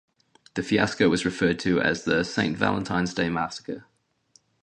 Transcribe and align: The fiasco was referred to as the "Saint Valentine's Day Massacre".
The 0.55 0.63
fiasco 0.63 1.09
was 1.09 1.25
referred 1.25 1.59
to 1.59 1.79
as 1.79 2.05
the 2.05 2.23
"Saint 2.23 2.57
Valentine's 2.57 3.13
Day 3.13 3.29
Massacre". 3.29 3.85